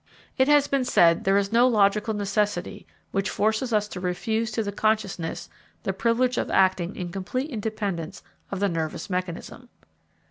It 0.35 0.47
has 0.47 0.67
been 0.67 0.83
said: 0.83 1.25
there 1.25 1.37
is 1.37 1.51
no 1.51 1.67
logical 1.67 2.15
necessity 2.15 2.87
which 3.11 3.29
forces 3.29 3.71
us 3.71 3.87
to 3.89 3.99
refuse 3.99 4.49
to 4.53 4.63
the 4.63 4.71
consciousness 4.71 5.47
the 5.83 5.93
privilege 5.93 6.39
of 6.39 6.49
acting 6.49 6.95
in 6.95 7.11
complete 7.11 7.51
independence 7.51 8.23
of 8.49 8.59
the 8.59 8.67
nervous 8.67 9.11
mechanism. 9.11 9.69